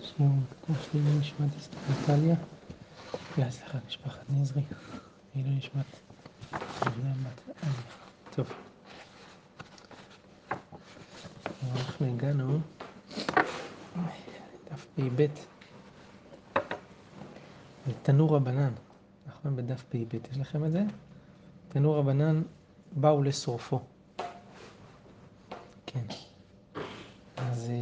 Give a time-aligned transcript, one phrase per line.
[0.00, 0.32] שיעור
[0.66, 2.34] קדוש לעילוי נשמת אסתר נטליה,
[3.50, 4.62] סליחה, משפחת נזרי,
[5.34, 5.84] לעילוי נשמת
[6.82, 7.74] אביה בת עליה.
[8.30, 8.46] טוב.
[11.76, 12.60] אנחנו הגענו.
[14.70, 15.26] דף פ"ב,
[18.10, 18.72] תנור רבנן,
[19.26, 19.56] נכון?
[19.56, 20.82] בדף פ"ב, יש לכם את זה?
[21.68, 22.42] תנור רבנן
[22.92, 23.80] באו לשרופו.
[25.86, 26.04] כן.
[27.36, 27.72] אז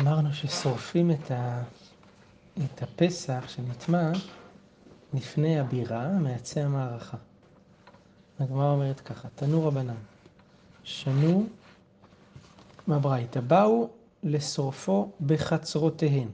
[0.00, 1.62] אמרנו ששורפים את, ה...
[2.64, 4.12] את הפסח שנטמע
[5.14, 7.16] לפני הבירה, מעצי המערכה.
[8.40, 9.94] הגמרא אומרת ככה, תנו רבנן,
[10.82, 11.46] שנו
[12.88, 13.90] בברייתא, באו
[14.22, 16.28] לשרופו בחצרותיהן.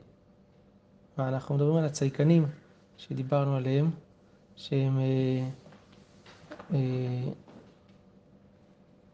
[1.19, 2.47] ואנחנו מדברים על הצייקנים
[2.97, 3.91] שדיברנו עליהם,
[4.57, 5.49] שהם אה,
[6.75, 7.33] אה,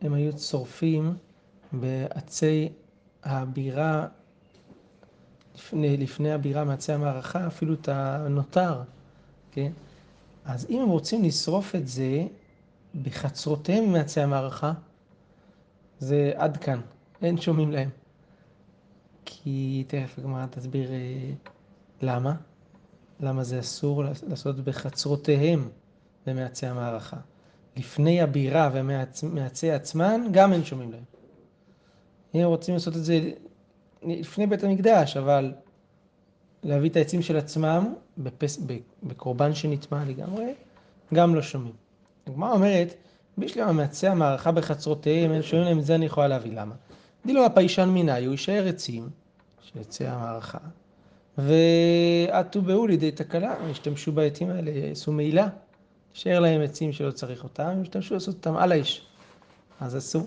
[0.01, 1.17] הם היו שורפים
[1.73, 2.69] בעצי
[3.23, 4.07] הבירה
[5.55, 8.83] לפני, לפני הבירה מעצי המערכה, אפילו את הנותר,
[9.53, 9.73] כן?
[10.45, 12.27] אז אם הם רוצים לשרוף את זה
[13.03, 14.73] בחצרותיהם מעצי המערכה,
[15.99, 16.81] זה עד כאן,
[17.23, 17.91] אין שומעים להם.
[19.25, 21.31] כי תכף הגמרא תסביר אה,
[22.05, 22.35] למה,
[23.21, 25.69] למה זה אסור לעשות בחצרותיהם
[26.27, 27.17] במעצי המערכה.
[27.77, 31.05] לפני הבירה ומעצי עצמן, גם אין שומעים להם.
[32.35, 33.31] אם רוצים לעשות את זה
[34.03, 35.53] לפני בית המקדש, אבל
[36.63, 38.59] להביא את העצים של עצמם בפס...
[39.03, 40.55] בקורבן שנטמע לגמרי,
[41.15, 41.75] גם לא שומעים.
[42.27, 42.95] הגמרא אומרת,
[43.39, 46.75] בשלמה מעצי המערכה בחצרותיהם, הם שומעים להם את זה אני יכולה להביא, למה?
[47.27, 49.09] דילו הפיישן מיני, הוא יישאר עצים
[49.63, 50.59] של עצי המערכה,
[51.39, 55.49] ועטו באו לידי תקלה, השתמשו בעצים האלה, עשו מעילה,
[56.15, 59.07] יישאר להם עצים שלא צריך אותם, השתמשו לעשות אותם על האש,
[59.81, 60.21] אז עשו.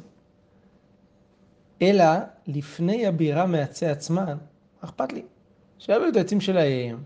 [1.82, 2.06] אלא
[2.48, 4.38] לפני הבירה מעצי עצמן,
[4.82, 5.22] אכפת לי.
[5.80, 7.04] שיביאו את העצים שלהם,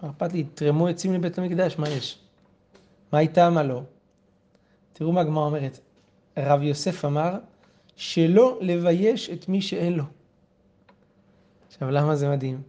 [0.00, 2.18] אכפת לי, יתרמו עצים לבית המקדש, מה יש?
[3.12, 3.82] מה איתם, מה לא?
[4.92, 5.80] תראו מה הגמרא אומרת.
[6.38, 7.38] רב יוסף אמר,
[7.96, 10.04] שלא לבייש את מי שאין לו.
[11.76, 12.62] עכשיו, למה זה מדהים?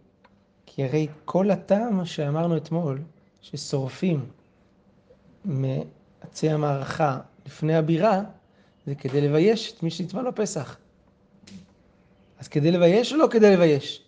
[0.66, 3.02] כי הרי כל הטעם שאמרנו אתמול,
[3.40, 4.26] ששורפים
[5.44, 8.22] מעצי המערכה לפני הבירה,
[8.86, 10.76] זה כדי לבייש את מי שנטמע לו פסח.
[12.38, 14.02] אז כדי לבייש או לא כדי לבייש?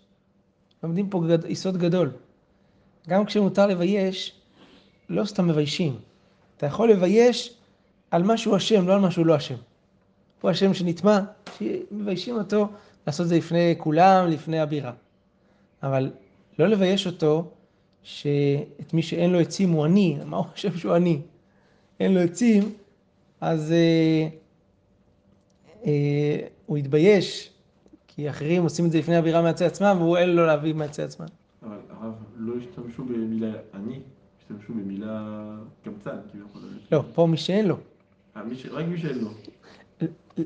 [0.82, 1.44] לומדים פה גד...
[1.44, 2.10] יסוד גדול.
[3.08, 4.40] גם כשמותר לבייש,
[5.08, 5.98] לא סתם מביישים.
[6.56, 7.54] אתה יכול לבייש
[8.10, 9.56] על מה שהוא אשם, לא על מה שהוא לא אשם.
[10.40, 11.20] הוא אשם שנטמע,
[11.58, 12.68] שמביישים אותו
[13.06, 14.92] לעשות את זה לפני כולם, לפני הבירה.
[15.82, 16.10] אבל
[16.58, 17.50] לא לבייש אותו
[18.02, 21.20] שאת מי שאין לו עצים הוא עני, מה הוא חושב שהוא עני?
[22.00, 22.72] אין לו עצים,
[23.40, 23.72] אז...
[23.72, 24.28] אה,
[25.86, 27.50] אה, הוא התבייש,
[28.06, 31.26] כי אחרים עושים את זה לפני הבירה מעצי עצמם, והוא אין לו להביא מעצי עצמם.
[31.62, 34.00] אבל הרב, לא השתמשו במילה אני,
[34.38, 35.46] השתמשו במילה
[35.84, 36.62] קמצן, כביכול.
[36.92, 37.76] לא, פה מי שאין לו.
[38.36, 39.30] אה, רק מי שאין לו.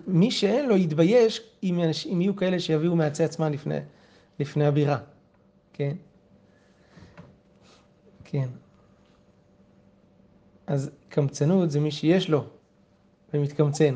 [0.06, 1.80] מי שאין לו יתבייש אם,
[2.12, 3.78] אם יהיו כאלה שיביאו מעצי עצמם לפני,
[4.40, 4.98] לפני הבירה,
[5.72, 5.96] כן?
[8.24, 8.48] כן.
[10.66, 12.44] אז קמצנות זה מי שיש לו
[13.34, 13.94] ומתקמצן.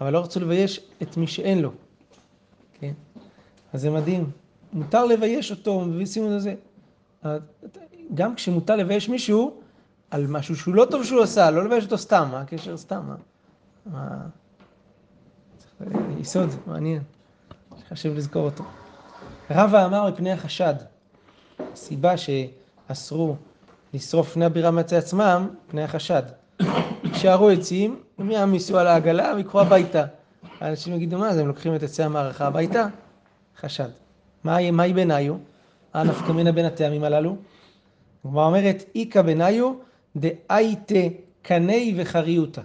[0.00, 1.72] אבל לא רצו לבייש את מי שאין לו.
[2.80, 2.92] כן?
[3.72, 4.30] אז זה מדהים.
[4.72, 6.54] מותר לבייש אותו, ושימו את זה.
[8.14, 9.60] גם כשמותר לבייש מישהו
[10.10, 13.14] על משהו שהוא לא טוב שהוא עשה, לא לבייש אותו סתם, מה הקשר סתם?
[13.86, 14.26] מה?
[16.20, 17.02] יסוד, מעניין.
[17.88, 18.64] חשוב לזכור אותו.
[19.50, 20.74] רבא אמר מפני החשד.
[21.72, 23.36] הסיבה שאסרו
[23.94, 26.22] לשרוף פני הבירה מעצי עצמם, פני החשד.
[27.04, 30.04] יישארו עצים, הם יעמיסו על העגלה ויקחו הביתה.
[30.60, 32.86] האנשים יגידו, מה זה, הם לוקחים את עצי המערכה הביתה?
[33.60, 33.88] חשד.
[34.44, 35.34] מהי ביניו?
[35.94, 37.36] הנפקא מינה בין הטעמים הללו?
[38.24, 39.72] הגמרא אומרת, איכא ביניו
[40.16, 41.08] דאייתא
[41.42, 42.62] קני וחריותא.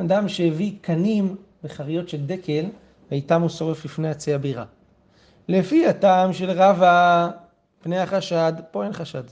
[0.00, 2.64] אדם שהביא קנים וחריות של דקל,
[3.10, 4.64] ואיתם הוא שורף לפני עצי הבירה.
[5.48, 7.30] לפי הטעם של רבא,
[7.82, 9.22] פני החשד, פה אין חשד.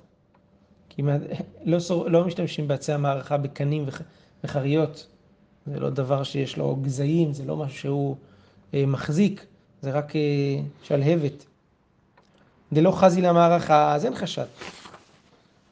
[0.91, 1.21] כמעט,
[1.65, 4.03] לא, סור, לא משתמשים בעצי המערכה בקנים וח,
[4.45, 5.07] וחריות.
[5.67, 8.17] זה לא דבר שיש לו גזעים, זה לא משהו שהוא
[8.75, 9.47] אה, מחזיק,
[9.83, 10.21] זה רק אה,
[10.83, 11.47] שלהבת.
[12.73, 14.47] דלא חזי למערכה, אז אין חשד.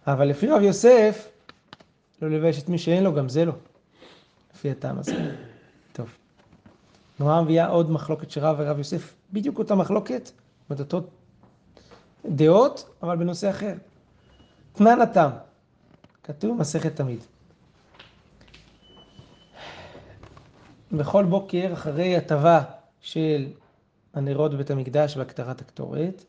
[0.07, 1.29] אבל לפי רב יוסף,
[2.23, 3.53] לא לבייש את מי שאין לו, גם זה לא.
[4.55, 5.35] לפי הטעם הזה.
[5.93, 6.09] טוב.
[7.21, 10.31] נורא מביאה עוד מחלוקת של רב ורב יוסף, בדיוק אותה מחלוקת,
[10.69, 11.01] זאת אותו
[12.27, 13.75] דעות, אבל בנושא אחר.
[14.73, 15.31] תנן התם,
[16.25, 17.21] כתוב מסכת תמיד.
[20.93, 22.63] בכל בוקר, אחרי הטבה
[23.01, 23.49] של
[24.15, 26.25] הנרות בבית המקדש והקטרת הקטורת,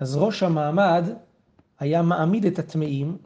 [0.00, 1.04] אז ראש המעמד
[1.78, 3.18] היה מעמיד את הטמאים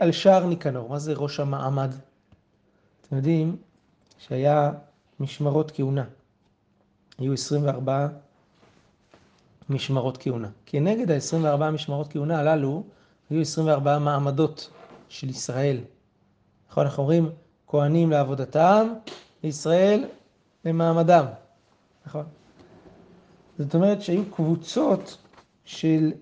[0.00, 0.88] על שער ניקנור.
[0.88, 1.94] מה זה ראש המעמד?
[3.00, 3.56] אתם יודעים
[4.18, 4.72] שהיה
[5.20, 6.04] משמרות כהונה.
[7.18, 8.08] היו 24
[9.70, 10.48] משמרות כהונה.
[10.66, 12.82] כנגד ה-24 משמרות כהונה הללו,
[13.30, 14.70] היו 24 מעמדות
[15.08, 15.78] של ישראל.
[16.70, 17.30] נכון, אנחנו אומרים,
[17.66, 18.88] כהנים לעבודתם,
[19.42, 20.04] ישראל
[20.64, 21.24] למעמדם.
[22.06, 22.24] נכון?
[23.58, 25.18] זאת אומרת שהיו קבוצות
[25.64, 26.12] של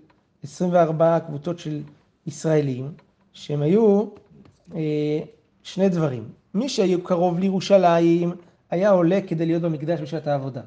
[0.43, 1.81] 24 קבוצות של
[2.27, 2.93] ישראלים,
[3.33, 4.05] שהם היו
[4.75, 5.19] אה,
[5.63, 6.29] שני דברים.
[6.53, 8.33] מי שהיו קרוב לירושלים
[8.73, 10.61] היה עולה כדי להיות במקדש בשעת העבודה.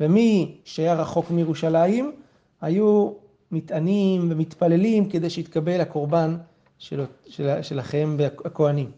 [0.00, 2.12] ומי שהיה רחוק מירושלים
[2.60, 3.12] היו
[3.50, 6.36] מתענים ומתפללים כדי שיתקבל הקורבן
[6.78, 8.90] של, של, שלכם והכוהנים.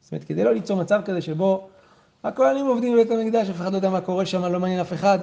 [0.00, 1.68] זאת אומרת, כדי לא ליצור מצב כזה שבו
[2.24, 5.18] הכוהנים עובדים בבית המקדש, אף אחד לא יודע מה קורה שם, לא מעניין אף אחד.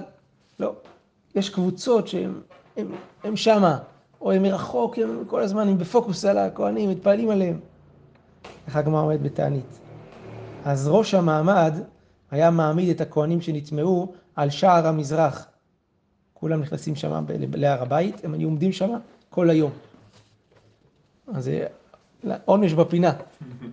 [0.59, 0.73] לא.
[1.35, 2.41] יש קבוצות שהם
[2.77, 2.91] הם,
[3.23, 3.77] הם שמה,
[4.21, 7.59] או הם מרחוק, הם כל הזמן הם בפוקוס על הכוהנים, מתפעלים עליהם.
[8.67, 9.79] איך הגמרא עומד בתענית.
[10.65, 11.73] אז ראש המעמד
[12.35, 15.47] היה מעמיד את הכוהנים שנטמעו על שער המזרח.
[16.33, 18.89] כולם נכנסים שם להר הבית, הם היו עומדים שם
[19.29, 19.71] כל היום.
[21.33, 21.67] אז זה
[22.45, 23.13] עונש בפינה.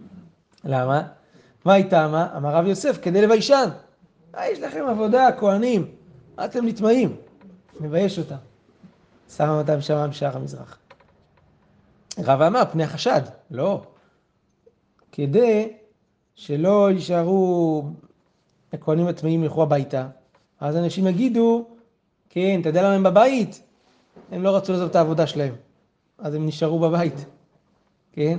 [0.65, 1.03] למה?
[1.65, 2.37] מה הייתה מה?
[2.37, 3.69] אמר רב יוסף, כדי לביישן.
[4.37, 5.87] אה, יש לכם עבודה, כהנים,
[6.37, 7.17] מה אתם נטמעים?
[7.81, 8.37] מבייש אותם.
[9.37, 10.79] שם אותם שם בשער המזרח.
[12.19, 13.23] רב אמר, פני החשד.
[13.51, 13.83] לא.
[15.13, 15.73] כדי
[16.35, 17.85] שלא יישארו,
[18.73, 20.09] הכהנים הטמאים ילכו הביתה,
[20.61, 21.67] אז אנשים יגידו,
[22.29, 23.63] כן, אתה יודע למה הם בבית?
[24.33, 25.55] הם לא רצו לעזוב את העבודה שלהם,
[26.19, 27.25] אז הם נשארו בבית,
[28.13, 28.39] כן?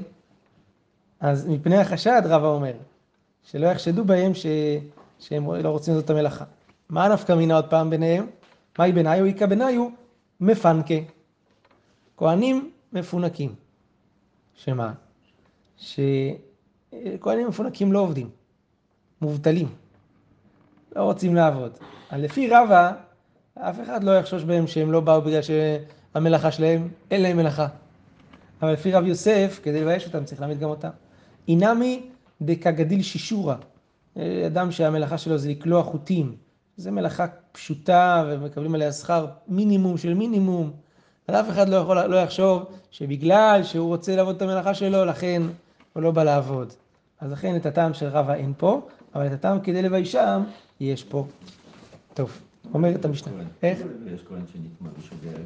[1.20, 2.74] אז מפני החשד, רבא אומר,
[3.44, 4.46] שלא יחשדו בהם ש...
[5.20, 6.46] שהם לא רוצים לעשות את המלאכה.
[6.90, 8.28] מה נפקא מינה עוד פעם ביניהם?
[8.80, 9.26] מהי ביניו?
[9.26, 9.88] איכא ביניו
[10.40, 10.94] מפנקה.
[12.18, 13.56] כהנים מפונקים.
[14.56, 14.94] שמה?
[15.78, 18.30] שכהנים מפונקים לא עובדים,
[19.22, 19.68] מובטלים,
[20.96, 21.72] לא רוצים לעבוד.
[22.12, 22.92] לפי רבא,
[23.60, 27.68] אף אחד לא יחשוש בהם שהם לא באו בגלל שהמלאכה שלהם, אין להם מלאכה.
[28.62, 30.90] אבל לפי רב יוסף, כדי לבייש אותם, צריך להעמיד גם אותם.
[31.48, 32.02] אינמי
[32.42, 33.56] דקגדיל שישורה,
[34.48, 36.36] אדם שהמלאכה שלו זה לקלוע חוטים.
[36.78, 40.72] זו מלאכה פשוטה ומקבלים עליה שכר מינימום של מינימום.
[41.28, 45.42] אז אף אחד לא יכול, לא יחשוב שבגלל שהוא רוצה לעבוד את המלאכה שלו, לכן
[45.94, 46.74] הוא לא בא לעבוד.
[47.20, 48.82] אז לכן את הטעם של רבא אין פה,
[49.16, 50.44] אבל את הטעם כדי לביישם,
[50.92, 51.28] יש פה.
[52.14, 52.42] טוב,
[52.74, 53.44] אומרת המשנה.
[53.64, 53.80] איך?
[54.14, 55.38] יש כהן שנטמע בשוגג,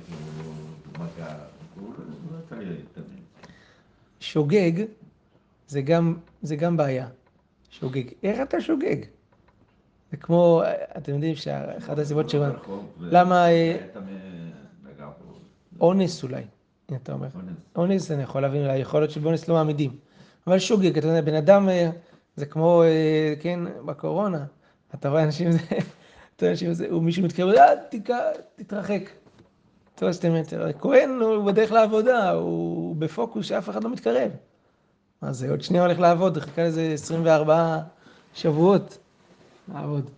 [0.43, 0.53] הוא
[0.93, 1.35] מכה,
[1.79, 1.93] הוא
[2.51, 3.05] לא להתאמן.
[4.19, 4.85] שוגג
[5.67, 7.07] זה גם, זה גם בעיה.
[7.69, 8.03] שוגג.
[8.23, 8.95] איך אתה שוגג?
[10.11, 10.61] זה כמו,
[10.97, 12.35] אתם יודעים שאחת הסיבות ש...
[12.99, 13.49] למה...
[13.49, 13.77] אה,
[15.79, 16.43] אונס אולי,
[16.91, 17.27] אם אתה אומר.
[17.75, 19.95] אונס אני יכול להבין, יכול להיות שבאונס לא מעמידים.
[20.47, 21.89] אבל שוגג, אתה יודע, בן אדם אה,
[22.35, 24.45] זה כמו, אה, כן, בקורונה,
[24.95, 25.75] אתה רואה אנשים, זה, אתה
[26.41, 27.73] רואה אנשים, זה, מישהו מתקרב, אה,
[28.55, 29.01] תתרחק.
[29.95, 30.71] טוב, שתי מטר.
[30.79, 34.31] כהן הוא בדרך לעבודה, הוא בפוקוס שאף אחד לא מתקרב.
[35.21, 37.79] מה זה, עוד שנייה הולך לעבוד, חיכה לזה 24
[38.33, 38.97] שבועות
[39.73, 40.09] לעבוד.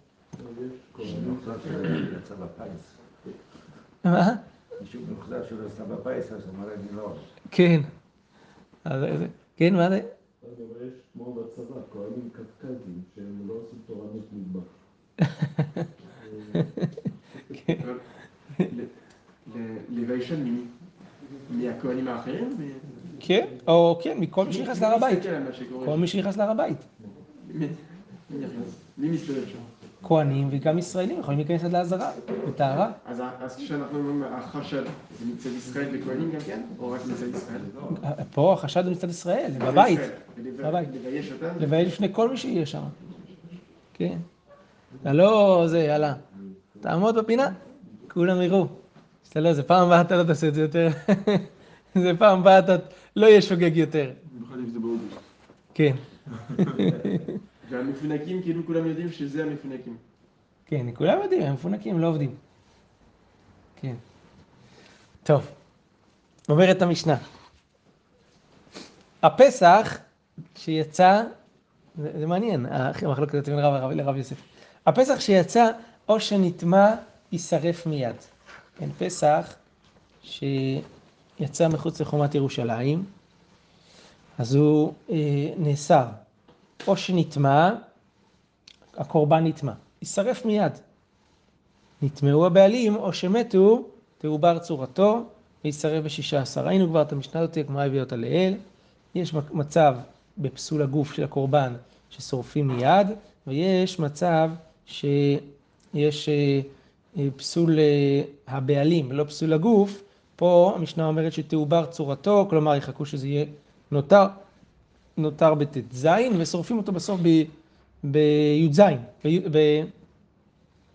[4.03, 4.35] מה?
[6.95, 7.13] לא...
[7.51, 7.81] כן.
[9.57, 10.01] כן, מה זה?
[11.13, 14.61] כמו בצבא, כהנים קפקזים, שהם לא עושים תורנות מטבח.
[19.89, 20.55] לביישן
[21.49, 22.57] מהכהנים האחרים?
[23.19, 25.19] כן, או כן, מכל מי שנכנס להר הבית.
[25.85, 26.77] כל מי שנכנס להר הבית.
[28.97, 29.78] מי מסתובב שם?
[30.03, 32.11] כהנים וגם ישראלים יכולים להיכנס עד לעזרה,
[32.47, 32.91] לטהרה.
[33.05, 34.83] אז כשאנחנו אומרים החשד,
[35.19, 36.61] זה מצד ישראל וכהנים גם כן?
[36.79, 37.61] או רק מצד ישראל?
[38.31, 39.99] פה החשד הוא מצד ישראל, בבית.
[40.37, 40.89] בבית.
[40.93, 41.59] לבייש אותם?
[41.59, 42.83] לבייש לפני כל מי שיהיה שם.
[43.93, 44.17] כן.
[45.01, 46.13] אתה לא, זה, יאללה.
[46.81, 47.47] תעמוד בפינה,
[48.11, 48.67] כולם יראו.
[49.23, 50.87] שאתה לא, זה פעם הבאה אתה לא תעשה את זה יותר.
[52.03, 52.75] זה פעם הבאה אתה
[53.15, 54.11] לא יהיה שוגג יותר.
[54.33, 55.19] במיוחד אם זה באוגוסט.
[55.73, 55.95] כן.
[57.69, 59.97] והמפונקים, כאילו כולם יודעים שזה המפונקים.
[60.65, 62.35] כן, כולם יודעים, הם מפונקים, לא עובדים.
[63.81, 63.95] כן.
[65.23, 65.47] טוב,
[66.49, 67.17] אומרת המשנה.
[69.23, 69.97] הפסח
[70.55, 71.23] שיצא,
[71.97, 74.41] זה, זה מעניין, המחלוקת בין רב לרב יוסף.
[74.85, 75.71] הפסח שיצא,
[76.09, 76.95] או שנטמע,
[77.31, 78.15] יישרף מיד.
[78.77, 79.55] כן, פסח
[80.21, 83.05] שיצא מחוץ לחומת ירושלים,
[84.37, 85.15] אז הוא אה,
[85.57, 86.05] נאסר.
[86.87, 87.69] או שנטמע,
[88.97, 89.71] הקורבן נטמע.
[90.01, 90.71] יישרף מיד.
[92.01, 93.83] נטמעו הבעלים, או שמתו,
[94.17, 95.23] תעובר צורתו,
[95.63, 96.65] ויישרף בשישה עשר.
[96.65, 98.57] ראינו כבר את המשנה הזאת, הגמרא הביאה אותה לעיל.
[99.15, 99.95] יש מצב
[100.37, 101.73] בפסול הגוף של הקורבן
[102.09, 103.07] ששורפים מיד,
[103.47, 104.49] ויש מצב
[104.85, 106.61] שיש אה,
[107.17, 110.01] אה, פסול אה, הבעלים, לא פסול הגוף.
[110.35, 113.45] פה המשנה אומרת שתעובר צורתו, כלומר יחכו שזה יהיה
[113.91, 114.25] נותר,
[115.19, 116.07] נותר בט"ז,
[116.37, 117.21] ושורפים אותו בסוף
[118.03, 118.81] בי"ז,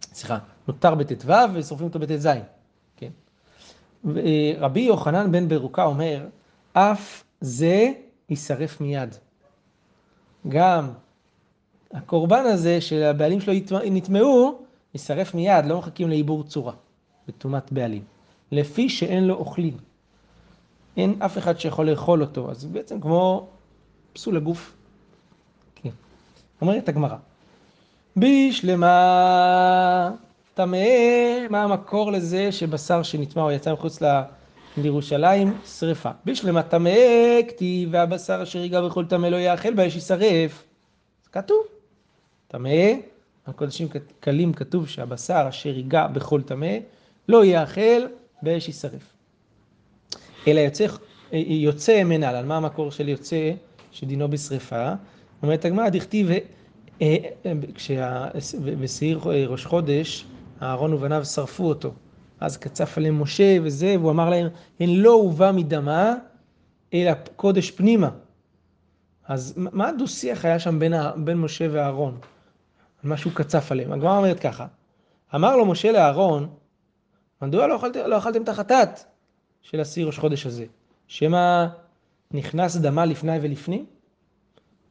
[0.05, 0.39] סליחה,
[0.69, 2.29] נותר בט"ו ושורפים אותו בט"ז,
[2.97, 3.11] כן.
[4.59, 6.27] רבי יוחנן בן ברוקה אומר,
[6.73, 7.93] אף זה
[8.29, 9.15] יישרף מיד.
[10.49, 10.89] גם
[11.93, 14.59] הקורבן הזה שהבעלים שלו נטמעו,
[14.95, 16.73] יישרף מיד, לא מחכים לעיבור צורה,
[17.29, 18.03] בטומאת בעלים.
[18.53, 19.77] לפי שאין לו אוכלים.
[20.97, 23.49] אין אף אחד שיכול לאכול אותו, אז בעצם כמו
[24.15, 24.77] פסול הגוף.
[25.75, 25.91] כן.
[26.61, 27.17] אומרת הגמרא,
[28.17, 30.11] בשלמה
[30.55, 30.79] טמא,
[31.51, 33.99] מה המקור לזה שבשר שנטמע או יצא מחוץ
[34.77, 36.11] לירושלים, שרפה.
[36.25, 36.91] בשלמה טמא,
[37.49, 40.65] כתיב והבשר אשר ייגע בכל טמא לא יאכל באש יישרף.
[41.25, 41.65] זה כתוב.
[42.49, 42.71] טמא,
[43.47, 43.89] הקודשים
[44.21, 46.77] קלים כתוב שהבשר אשר ייגע בכל טמא
[47.29, 48.03] לא יאכל
[48.43, 49.15] באש יישרף.
[50.49, 50.87] אלא יוצא,
[51.33, 53.51] יוצא מנהלן, מה המקור של יוצא
[53.95, 54.93] שדינו בשרפה?
[55.43, 60.27] אומרת הגמרא, דכתיב, אה, אה, כשבשעיר ראש חודש,
[60.63, 61.93] אהרון ובניו שרפו אותו.
[62.41, 64.47] אז קצף עליהם משה וזה, והוא אמר להם,
[64.81, 66.15] הן לא הובא מדמה,
[66.95, 68.11] אלא קודש פנימה.
[69.29, 72.19] אז מה הדו-שיח היה שם בין, בין משה ואהרון?
[73.03, 73.93] מה שהוא קצף עליהם.
[73.93, 74.67] הגמרא אומרת ככה,
[75.35, 76.49] אמר לו משה לאהרון,
[77.43, 79.01] מדוע לא לא אכלתם את החטאת
[79.63, 80.65] של השיא ראש חודש הזה?
[81.07, 81.67] שמא
[82.35, 83.87] נכנס דמה לפני ולפנים?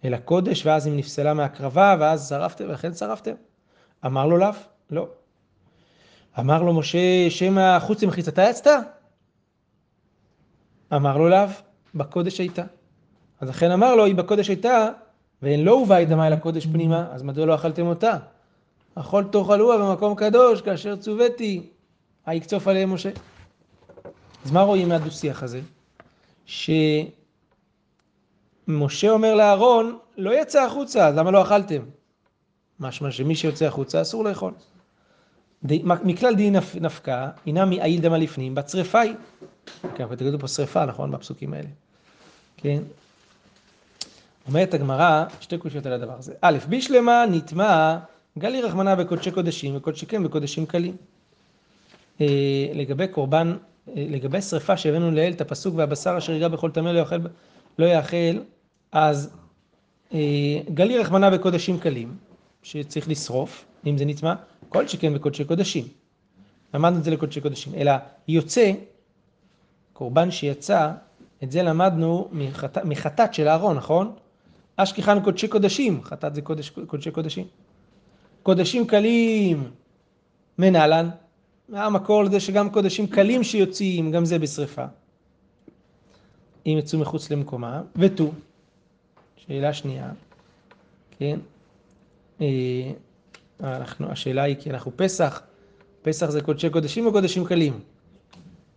[0.06, 3.34] אל הקודש, ואז היא נפסלה מהקרבה, ואז שרפתם, ולכן שרפתם?
[4.06, 4.50] אמר לו לאו,
[4.90, 5.08] לא.
[6.40, 8.80] אמר לו משה, שמא חוץ ממחיצתה יצתה?
[10.94, 11.48] אמר לו לאו,
[11.96, 12.64] בקודש הייתה.
[13.42, 14.90] אז לכן אמר לו, היא בקודש הייתה,
[15.42, 18.18] ואין לא הובא את דמה אל הקודש פנימה, אז מדוע לא אכלתם אותה?
[18.96, 21.70] אכול תאכלוה במקום קדוש, כאשר צוויתי,
[22.26, 23.10] היקצוף עליהם משה.
[24.46, 25.62] אז מה רואים מהדו-שיח הזה?
[28.68, 31.82] שמשה אומר לאהרון, לא יצא החוצה, למה לא אכלתם?
[32.80, 34.54] משמע שמי שיוצא החוצה אסור לאכול.
[35.84, 39.16] מכלל דין נפקא, הנה מעיל דמה לפנים, בצרפה היא.
[39.96, 41.12] כן, ותגידו פה שרפה, נכון?
[41.12, 41.68] בפסוקים האלה.
[42.58, 42.80] כן?
[44.48, 46.34] אומרת הגמרא, שתי קושיות על הדבר הזה.
[46.42, 47.98] א', בשלמה נטמע
[48.38, 50.96] גלי רחמנה בקודשי קודשים וקודשי כן בקודשים קלים.
[52.22, 52.28] אה,
[52.74, 57.00] לגבי קורבן, אה, לגבי שרפה שהבאנו לעיל את הפסוק והבשר אשר ייגע בכל טמא לא
[57.00, 57.16] יאכל,
[57.80, 58.40] לא יאכל,
[58.94, 59.30] אז
[60.14, 60.20] אה,
[60.74, 62.18] גלי רחמנה בקודשים קלים,
[62.64, 64.34] שצריך לשרוף, אם זה נטמע,
[64.70, 65.86] כל שכן בקודשי קודשים.
[66.74, 67.92] למדנו את זה לקודשי קודשים, אלא
[68.28, 68.72] יוצא,
[69.94, 70.92] קורבן שיצא,
[71.44, 74.16] את זה למדנו מחטאת, מחטאת של אהרון, נכון?
[74.76, 77.46] אשכחן קודשי קודשים, חטאת זה קודש, קודשי קודשים.
[78.44, 79.72] קודשים קלים
[80.58, 81.10] מנהלן,
[81.70, 84.86] מה המקור לזה שגם קודשים קלים שיוצאים, גם זה בשריפה.
[86.66, 88.32] אם יצאו מחוץ למקומה, ותו,
[89.48, 90.10] שאלה שנייה,
[91.20, 91.40] כן,
[92.42, 92.92] אה,
[93.64, 95.42] אנחנו, השאלה היא כי אנחנו פסח,
[96.02, 97.80] פסח זה קודשי קודשים או קודשים קלים?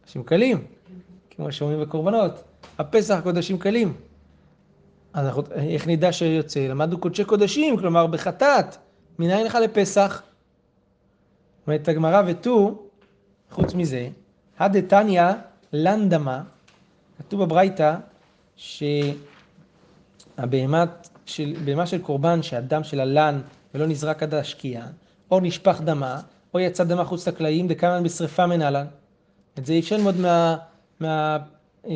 [0.01, 0.65] קודשים קלים,
[1.31, 2.45] כמו שאומרים בקורבנות,
[2.79, 3.95] הפסח קודשים קלים.
[5.13, 6.61] אז אנחנו, איך נדע שיוצא?
[6.61, 8.77] למדנו קודשי קודשים, כלומר בחטאת,
[9.19, 10.23] מנין לך לפסח?
[11.67, 12.83] אומרת הגמרא ותו,
[13.51, 14.09] חוץ מזה,
[14.59, 15.23] הדתניא
[15.73, 16.43] לנדמה,
[17.19, 17.97] כתוב בברייתא
[20.37, 20.85] שהבהמה
[21.27, 23.41] של, של קורבן שהדם של הלן
[23.75, 24.87] ולא נזרק עד השקיעה,
[25.31, 26.21] או נשפך דמה,
[26.55, 28.87] או יצא דמה חוץ לקלעים, דקאמן בשרפה מנהלן.
[29.59, 30.57] את זה אי אפשר ללמוד מה,
[31.01, 31.39] מה,
[31.87, 31.93] אה,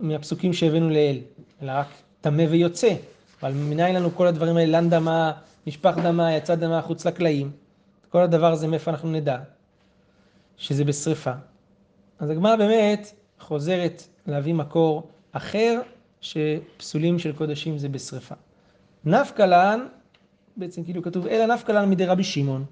[0.00, 1.20] מהפסוקים שהבאנו לעיל,
[1.62, 1.86] אלא רק
[2.20, 2.94] טמא ויוצא.
[3.42, 5.32] אבל מנין לנו כל הדברים האלה, לן דמה,
[5.66, 7.50] נשפך דמה, יצא דמה חוץ לקלעים.
[8.08, 9.38] כל הדבר הזה, מאיפה אנחנו נדע?
[10.56, 11.32] שזה בשרפה.
[12.18, 15.80] אז הגמרא באמת חוזרת להביא מקור אחר,
[16.20, 18.34] שפסולים של קודשים זה בשרפה.
[19.04, 19.86] נפקא לן
[20.56, 22.64] בעצם כאילו כתוב, אלא נפקא לן מדי רבי שמעון.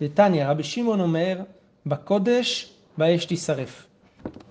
[0.00, 1.38] דתניא, רבי שמעון אומר,
[1.86, 3.86] בקודש באש תישרף.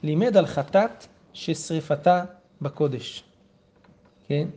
[0.03, 2.23] לימד על חטאת ששרפתה
[2.61, 3.23] בקודש.
[4.27, 4.47] כן?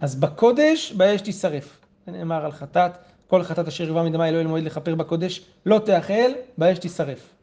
[0.00, 1.78] אז בקודש באש תישרף.
[2.06, 2.92] זה נאמר על חטאת,
[3.26, 7.34] כל חטאת אשר יבוא מדמה אלוהי למועד לכפר בקודש, לא תאכל, באש תישרף.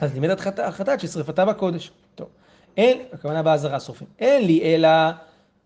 [0.00, 1.90] אז לימד החטאת החטאת ששרפתה בקודש.
[2.76, 4.06] אין, הכוונה באזהרה שורפים.
[4.18, 4.88] אין לי אלא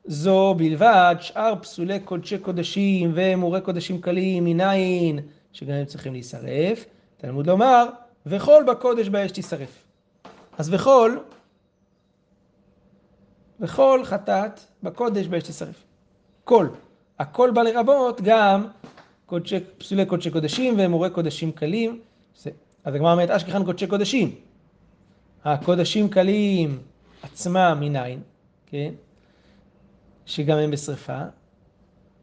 [0.04, 5.18] זו בלבד, שאר פסולי קודשי קודשים ואמורי קודשים קלים, מניין,
[5.52, 6.84] שגם הם צריכים להישרף.
[7.16, 7.86] תלמוד לומר,
[8.26, 9.82] וכל בקודש באש תישרף.
[10.58, 11.16] אז וכל,
[13.60, 15.84] וכל חטאת בקודש באש תישרף.
[16.44, 16.68] כל.
[17.18, 18.66] הכל בא לרבות גם
[19.26, 22.00] קודשי, פסולי קודשי קודשים ואמורי קודשים קלים.
[22.84, 24.34] אז הגמרא אומרת, אשכחן קודשי קודשים.
[25.44, 26.78] הקודשים קלים
[27.32, 28.20] עצמם מניין,
[28.66, 28.92] כן?
[30.26, 31.18] שגם הם בשרפה,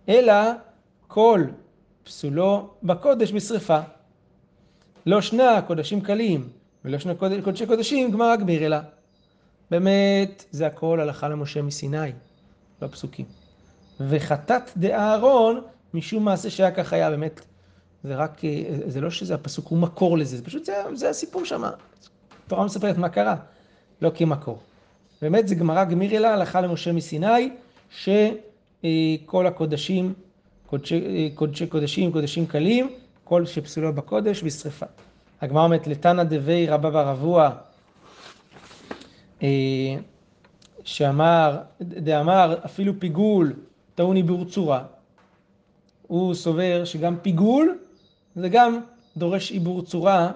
[0.09, 0.33] אלא
[1.07, 1.43] כל
[2.03, 3.79] פסולו בקודש בשרפה.
[5.05, 6.49] לא שנה קודשים קלים
[6.85, 8.77] ולא שנה קוד- קודשי קודשים, גמרא גמיר אלא.
[9.71, 12.11] באמת, זה הכל הלכה למשה מסיני,
[12.81, 13.25] בפסוקים.
[14.09, 15.61] וחטאת דאהרון
[15.93, 17.41] משום מעשה שהיה כך היה, באמת,
[18.03, 18.41] זה רק,
[18.87, 21.63] זה לא שזה הפסוק הוא מקור לזה, זה פשוט, זה, זה הסיפור שם.
[22.45, 23.35] התורה מספרת מה קרה,
[24.01, 24.59] לא כמקור.
[25.23, 27.49] באמת זה גמרא גמיר אלא הלכה למשה מסיני,
[27.89, 30.13] שכל הקודשים,
[30.67, 32.89] קודשי, קודשי קודשים, קודשים קלים,
[33.23, 34.85] כל שפסולו בקודש בשרפה.
[35.41, 37.51] הגמרא אומרת לתנא דבי רבא בר אבוה,
[39.43, 39.47] אה,
[40.83, 43.53] שאמר, דאמר אפילו פיגול
[43.95, 44.83] טעון עיבור צורה.
[46.07, 47.77] הוא סובר שגם פיגול
[48.35, 48.79] זה גם
[49.17, 50.31] דורש עיבור צורה,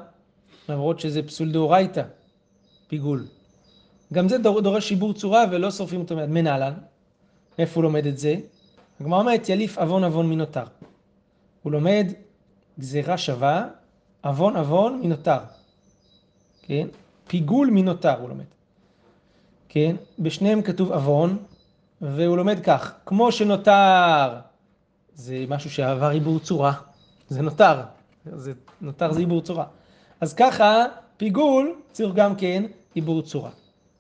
[0.70, 2.04] למרות שזה פסול דאורייתא,
[2.88, 3.26] פיגול.
[4.14, 6.30] גם זה דור- דורש עיבור צורה ולא שורפים אותו מיד.
[6.30, 6.74] מנהלן,
[7.60, 8.36] איפה הוא לומד את זה?
[9.02, 10.64] הגמרא אומרת יליף עוון עוון מנותר.
[11.64, 12.08] הוא לומד
[12.80, 13.68] גזירה שווה,
[14.24, 15.38] עוון עוון מנותר.
[16.62, 16.88] כן?
[17.28, 18.46] פיגול מנותר הוא לומד.
[19.70, 19.96] כן?
[20.20, 21.38] בשניהם כתוב עוון,
[22.02, 24.40] והוא לומד כך, כמו שנותר,
[25.14, 26.74] זה משהו שעבר עיבור צורה,
[27.30, 27.82] זה נותר,
[28.26, 29.66] זה נותר זה עיבור צורה.
[30.22, 30.86] אז ככה,
[31.18, 33.50] פיגול צריך גם כן עיבור צורה.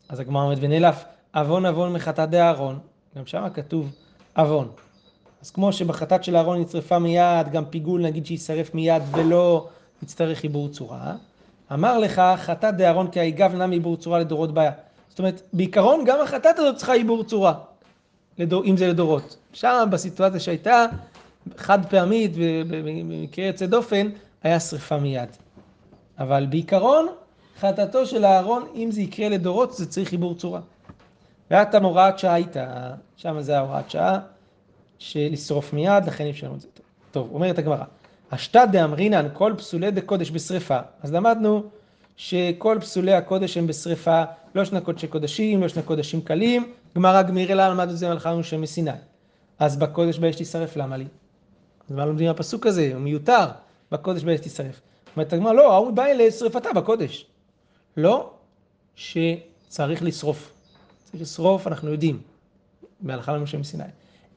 [0.09, 2.79] אז הגמרא אומרת ונאלף, עוון עוון מחטאת דאהרון,
[3.17, 3.91] גם שם כתוב
[4.35, 4.67] עוון.
[5.41, 9.67] אז כמו שבחטאת של אהרון נצרפה מיד, גם פיגול נגיד שישרף מיד ולא
[10.03, 11.15] יצטרך עיבור צורה.
[11.73, 14.71] אמר לך, חטאת דאהרון כי היגב נע מעיבור צורה לדורות בעיה.
[15.09, 17.53] זאת אומרת, בעיקרון גם החטאת הזאת צריכה עיבור צורה,
[18.37, 19.37] לדור, אם זה לדורות.
[19.53, 20.85] שם בסיטואציה שהייתה,
[21.57, 22.31] חד פעמית,
[22.67, 24.09] במקרה יוצא דופן,
[24.43, 25.29] היה שרפה מיד.
[26.19, 27.07] אבל בעיקרון,
[27.59, 30.59] חטאתו של אהרון, אם זה יקרה לדורות, זה צריך עיבור צורה.
[31.51, 34.19] והתם הוראת שעה הייתה, שם זה ההוראת שעה,
[34.99, 36.83] שלשרוף מיד, לכן אי אפשר ללמוד את זה.
[37.11, 37.83] טוב, אומרת הגמרא,
[38.29, 40.79] אשתא דאמרינן כל פסולי דקודש בשרפה.
[41.03, 41.63] אז למדנו
[42.17, 44.23] שכל פסולי הקודש הם בשרפה,
[44.55, 48.35] לא שני קודשי קודשים, לא שני קודשים קלים, גמרא גמיר אלא למדנו את זה מלאכה
[48.35, 48.91] משה מסיני.
[49.59, 51.05] אז בקודש באש תישרף, למה לי?
[51.89, 52.89] אז מה לומדים מהפסוק הזה?
[52.93, 53.45] הוא מיותר,
[53.91, 54.81] בקודש באש תישרף.
[55.15, 57.25] אומרת הגמרא, לא, ההוא בא אלה שרפתה בקודש.
[57.97, 58.33] לא
[58.95, 60.53] שצריך לשרוף.
[61.03, 62.21] צריך לשרוף, אנחנו יודעים,
[62.99, 63.83] בהלכה למשה מסיני.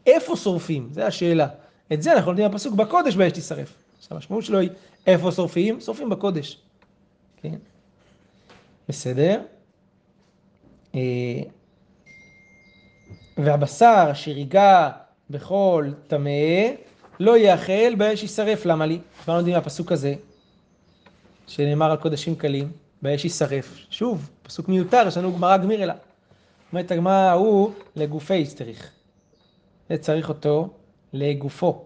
[0.07, 0.89] איפה שורפים?
[0.93, 1.49] זו השאלה.
[1.93, 3.75] את זה אנחנו לומדים מהפסוק, בקודש באש תישרף.
[3.99, 4.71] עכשיו המשמעות שלו היא,
[5.07, 5.81] איפה שורפים?
[5.81, 6.59] שורפים בקודש.
[7.43, 7.55] כן?
[8.89, 9.43] בסדר?
[10.95, 11.01] אה,
[13.37, 14.91] והבשר אשר ייגע
[15.31, 16.31] בכל טמא,
[17.21, 18.67] לא יאכל באש יישרף.
[18.67, 18.99] למה לי?
[19.29, 20.15] מה לומדים מהפסוק הזה,
[21.47, 23.79] שנאמר על קודשים קלים, באש יישרף.
[23.91, 25.95] שוב, פסוק מיותר, יש לנו גמרא גמיר אלה.
[26.73, 28.91] אומרת הגמרא ההוא לגופי צריך.
[30.01, 30.69] צריך אותו
[31.13, 31.85] לגופו.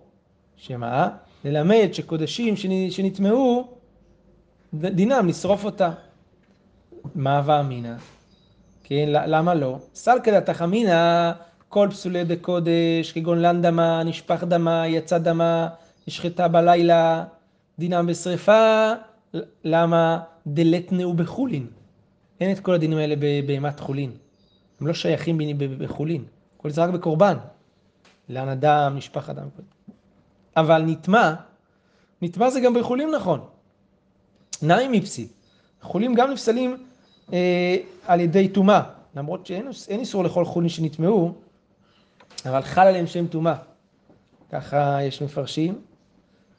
[0.57, 1.09] שמה?
[1.44, 3.68] ללמד שקודשים שנ- שנטמעו,
[4.74, 5.90] דינם לשרוף אותה.
[7.14, 7.94] מה הווה אמינא?
[8.85, 9.79] כן, למה לא?
[9.94, 11.33] סלקא דתך אמינא,
[11.68, 15.68] כל פסולי דקודש, כגון לן דמה, נשפך דמה, יצא דמה,
[16.09, 17.24] נשחטה בלילה,
[17.79, 18.92] דינם בשרפה,
[19.35, 20.20] ל- למה?
[20.46, 21.66] דלתנאו בחולין.
[22.40, 24.11] אין את כל הדינים האלה בבהמת חולין.
[24.80, 25.38] הם לא שייכים
[25.78, 26.24] בחולין.
[26.57, 27.37] כל זה רק בקורבן.
[28.28, 29.48] לן הדם, נשפך הדם.
[30.57, 31.35] אבל נטמע,
[32.22, 33.40] נטמע זה גם בחולים נכון.
[34.62, 35.28] נאי מפסיד.
[35.83, 36.76] חולים גם נפסלים
[37.33, 37.76] אה,
[38.07, 38.83] על ידי טומאה,
[39.16, 41.35] למרות שאין אין איסור לכל חולין שנטמעו,
[42.46, 43.54] אבל חל עליהם שם טומאה.
[44.52, 45.80] ככה יש מפרשים,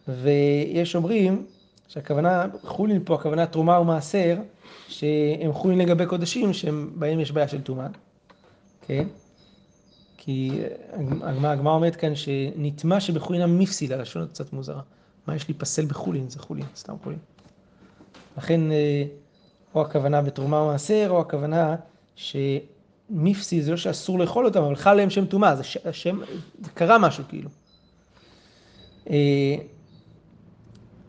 [0.08, 1.45] ויש אומרים
[1.88, 4.38] שהכוונה, חולין פה, הכוונה תרומה ומעשר,
[4.88, 7.88] שהם חולין לגבי קודשים, שבהם יש בעיה של טומאה,
[8.82, 9.08] כן?
[10.17, 10.62] כי
[11.21, 14.82] הגמרא אומרת כאן שנטמע שבחולין מפסיד, הלשון קצת מוזרה.
[15.28, 16.30] מה יש להיפסל בחולין?
[16.30, 17.19] זה חולין, סתם חולין.
[18.38, 19.04] לכן אה,
[19.76, 21.76] או הכוונה בתרומה או מעשר, או הכוונה
[22.15, 25.63] שמפסי זה לא שאסור לאכול אותם, אבל חל עליהם שם טומאה, זה,
[26.62, 27.50] זה קרה משהו כאילו.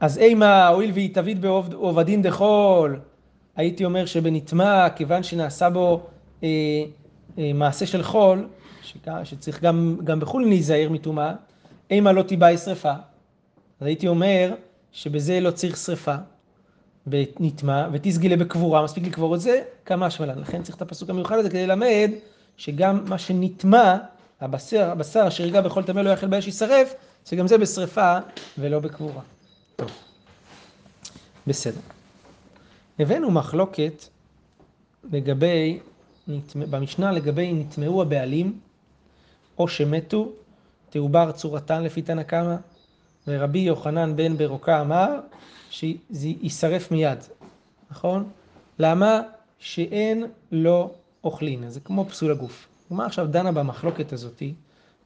[0.01, 3.01] אז אימה, הואיל והיא תביד בעובדין דחול,
[3.57, 6.07] הייתי אומר שבנטמע, כיוון שנעשה בו
[6.43, 6.49] אה,
[7.39, 8.49] אה, מעשה של חול,
[9.25, 11.33] שצריך גם, גם בחו"ל להיזהר מטומאה,
[11.91, 12.93] אימה לא תיבאי שרפה.
[13.81, 14.55] אז הייתי אומר
[14.93, 16.15] שבזה לא צריך שרפה,
[17.07, 20.39] ונטמע, ותסגילה בקבורה, מספיק לקבור את זה, כמה שמלן.
[20.39, 22.11] לכן צריך את הפסוק המיוחד הזה כדי ללמד
[22.57, 23.97] שגם מה שנטמע,
[24.41, 28.19] הבשר, הבשר אשר בכל טמא לא יאכל באש יישרף, שגם זה בשרפה
[28.59, 29.23] ולא בקבורה.
[29.77, 29.91] טוב,
[31.47, 31.81] בסדר.
[32.99, 34.05] הבאנו מחלוקת
[35.13, 35.79] לגבי,
[36.57, 38.59] במשנה לגבי נטמעו הבעלים
[39.59, 40.33] או שמתו,
[40.91, 42.57] תעובר צורתן לפי תנא קמא,
[43.27, 45.21] ורבי יוחנן בן ברוקה אמר
[45.71, 47.19] שזה יישרף מיד,
[47.91, 48.31] נכון?
[48.79, 49.21] למה?
[49.59, 52.69] שאין לו אוכלין, זה כמו פסול הגוף.
[52.91, 54.55] הגמרא עכשיו דנה במחלוקת הזאתי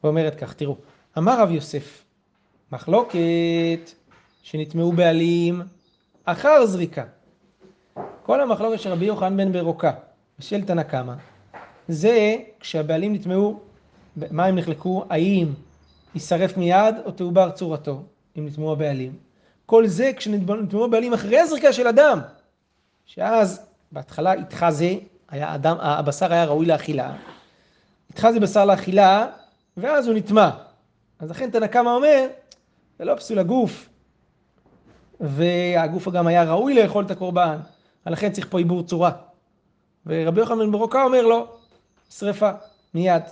[0.04, 0.76] ואומרת כך, תראו,
[1.18, 2.04] אמר רב יוסף,
[2.72, 3.90] מחלוקת
[4.42, 5.62] שנטמעו בעלים
[6.24, 7.04] אחר זריקה.
[8.22, 9.92] כל המחלוקת של רבי יוחנן בן ברוקה
[10.38, 11.14] ושל תנא קמא,
[11.88, 13.60] זה כשהבעלים נטמעו,
[14.30, 15.04] מה הם נחלקו?
[15.10, 15.48] האם
[16.14, 18.02] יישרף מיד או תעובר צורתו,
[18.38, 19.12] אם נטמעו הבעלים.
[19.66, 22.20] כל זה כשנטמעו הבעלים אחרי הזריקה של אדם,
[23.06, 24.94] שאז בהתחלה איתך זה,
[25.28, 27.16] היה אדם, הבשר היה ראוי לאכילה,
[28.10, 29.26] איתך זה בשר לאכילה,
[29.76, 30.50] ואז הוא נטמע.
[31.18, 32.26] אז לכן תנא קמא אומר,
[32.98, 33.89] זה לא פסול הגוף,
[35.20, 37.56] והגוף גם היה ראוי לאכול את הקורבן,
[38.06, 39.10] ולכן צריך פה עיבור צורה.
[40.06, 41.46] ורבי יוחנן בן ברוקה אומר לו,
[42.10, 42.50] שרפה,
[42.94, 43.22] מיד.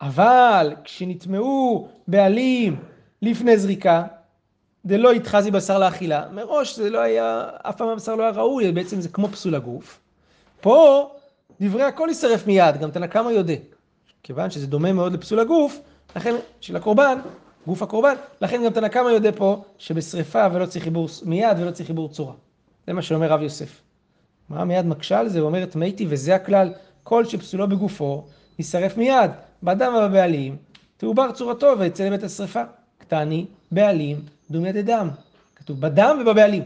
[0.00, 2.76] אבל כשנטמעו בעלים
[3.22, 4.04] לפני זריקה,
[4.84, 9.00] דלא יתחזי בשר לאכילה, מראש זה לא היה, אף פעם הבשר לא היה ראוי, בעצם
[9.00, 10.00] זה כמו פסול הגוף.
[10.60, 11.10] פה
[11.60, 13.54] דברי הכל יישרף מיד, גם תנא קמא יודע.
[14.22, 15.80] כיוון שזה דומה מאוד לפסול הגוף,
[16.16, 17.18] לכן, של הקורבן,
[17.68, 21.86] גוף הקורבן, לכן גם תנא קמא יודע פה שבשרפה ולא צריך חיבור מיד ולא צריך
[21.86, 22.34] חיבור צורה.
[22.86, 23.80] זה מה שאומר רב יוסף.
[24.48, 25.38] מה מיד מקשה על זה?
[25.38, 28.24] הוא אומר את מתי וזה הכלל, כל שפסולו בגופו
[28.58, 29.30] יישרף מיד,
[29.62, 30.56] באדם ובבעלים,
[30.96, 32.62] תעובר צורתו ויצא לבית השרפה.
[32.98, 35.08] קטני, בעלים, דומי דדם.
[35.56, 36.62] כתוב בדם ובבעלים.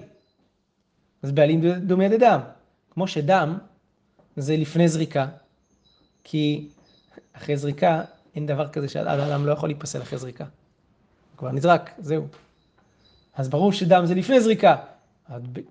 [1.22, 2.40] אז בעלים דומי דדם.
[2.90, 3.58] כמו שדם
[4.36, 5.26] זה לפני זריקה,
[6.24, 6.68] כי
[7.32, 8.02] אחרי זריקה
[8.34, 10.44] אין דבר כזה שהאדם לא יכול להיפסל אחרי זריקה.
[11.42, 12.26] כבר נזרק, זהו.
[13.34, 14.76] אז ברור שדם זה לפני זריקה.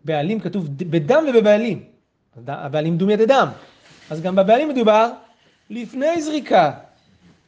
[0.05, 1.83] בעלים כתוב בדם ובבעלים.
[2.47, 3.47] הבעלים דומי דדם.
[4.09, 5.11] אז גם בבעלים מדובר
[5.69, 6.71] לפני זריקה,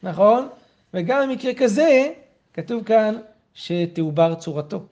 [0.02, 0.48] נכון?
[0.94, 2.12] וגם במקרה כזה,
[2.52, 3.16] כתוב כאן
[3.54, 4.82] שתעובר צורתו.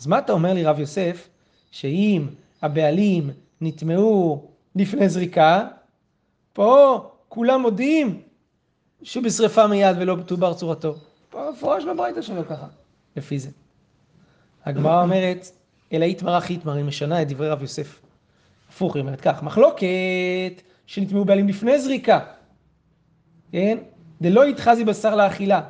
[0.00, 1.28] אז מה אתה אומר לי רב יוסף,
[1.70, 2.26] שאם
[2.62, 3.30] הבעלים
[3.60, 5.68] נטמעו לפני זריקה,
[6.52, 8.22] פה כולם מודיעים
[9.02, 10.94] שבשרפה מיד ולא תעובר צורתו.
[11.30, 12.66] פה מפורש בברייתא שלו ככה,
[13.16, 13.50] לפי זה.
[14.64, 15.50] הגמרא אומרת,
[15.92, 18.00] אלא איתמר אחי היא משנה את דברי רב יוסף.
[18.68, 22.20] הפוך, היא אומרת כך, מחלוקת שנטמעו בעלים לפני זריקה,
[23.52, 23.78] כן?
[24.20, 25.60] דלא יתחזי בשר לאכילה,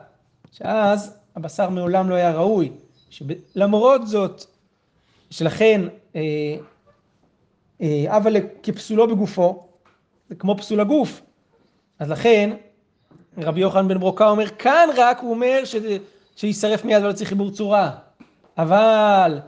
[0.53, 2.73] שאז הבשר מעולם לא היה ראוי,
[3.11, 4.45] שלמרות זאת,
[5.31, 5.81] שלכן,
[6.17, 6.21] אה,
[7.83, 9.67] אה, אבל כפסולו בגופו,
[10.29, 11.21] זה כמו פסול הגוף,
[11.99, 12.51] אז לכן,
[13.43, 15.77] רבי יוחנן בן ברוקה אומר, כאן רק הוא אומר ש...
[16.37, 17.91] שישרף מיד ולא צריך חיבור צורה,
[18.59, 19.41] אבל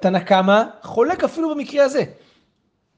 [0.00, 2.04] תנא קמא חולק אפילו במקרה הזה,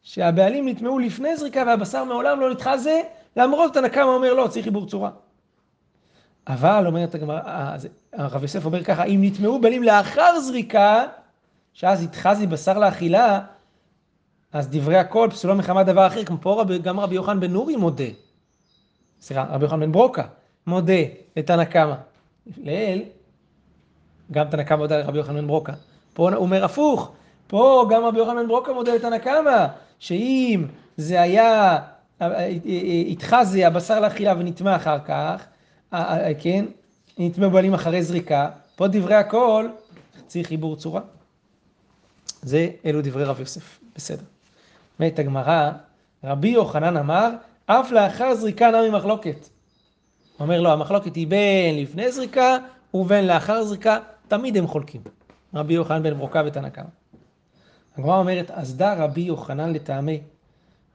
[0.03, 3.01] שהבעלים נטמעו לפני זריקה והבשר מעולם לא נדחה זה,
[3.37, 5.11] למרות תנא קמא אומר לא, צריך חיבור צורה.
[6.46, 7.40] אבל אומרת הגמרא,
[8.12, 11.05] הרב יוסף אומר ככה, אם נטמעו בעלים לאחר זריקה,
[11.72, 13.40] שאז יתחזי בשר לאכילה,
[14.53, 18.05] אז דברי הכל פסולו מחמת דבר אחר, כמו פה גם רבי יוחנן בן נורי מודה,
[19.22, 20.22] סליחה, רבי יוחנן בן ברוקה,
[20.66, 21.02] מודה
[21.37, 21.94] לתנא קמא.
[22.56, 23.02] לאל,
[24.32, 25.72] גם תנא קמא מודה לרבי יוחנן בן ברוקה.
[26.14, 27.12] פה הוא אומר הפוך,
[27.46, 29.66] פה גם רבי יוחנן בן ברוקה מודה לתנא קמא,
[29.98, 30.64] שאם
[30.96, 31.78] זה היה,
[33.08, 35.46] התחזי הבשר לאכילה ונטמע אחר כך,
[36.38, 36.64] כן,
[37.18, 39.68] נטמע בעלים אחרי זריקה, פה דברי הכל,
[40.26, 41.00] צריך חיבור צורה.
[42.42, 44.24] זה, אלו דברי רב יוסף, בסדר.
[44.98, 45.70] אומרת הגמרא,
[46.24, 47.30] רבי יוחנן אמר,
[47.66, 49.48] אף לאחר זריקה נמי מחלוקת.
[50.40, 52.57] אומר לו, המחלוקת היא בין לפני זריקה
[52.94, 53.98] ובין לאחר זריקה,
[54.29, 55.01] תמיד הם חולקים.
[55.55, 56.85] רבי יוחנן בן ברוקה ותנא קמא.
[57.96, 60.20] הגמרא אומרת, אז דא רבי יוחנן לטעמי.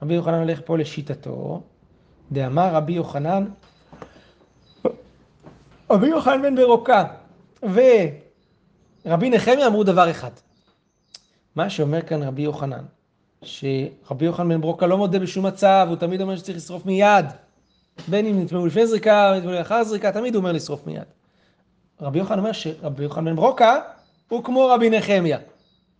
[0.01, 1.61] רבי יוחנן הולך פה לשיטתו,
[2.31, 3.45] דאמר רבי יוחנן,
[5.91, 7.03] רבי יוחנן בן ברוקה
[7.63, 10.31] ורבי נחמיה אמרו דבר אחד.
[11.55, 12.85] מה שאומר כאן רבי יוחנן,
[13.43, 17.25] שרבי יוחנן בן ברוקה לא מודה בשום מצב, הוא תמיד אומר שצריך לשרוף מיד.
[18.07, 21.03] בין אם נטמעו לפני זריקה, נטמעו לאחר זריקה, תמיד הוא אומר לשרוף מיד.
[22.01, 23.79] רבי יוחנן אומר שרבי יוחנן בן ברוקה
[24.27, 25.37] הוא כמו רבי נחמיה.